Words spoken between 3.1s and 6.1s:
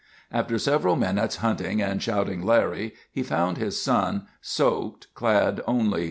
he found his son, soaked, clad only in shorts.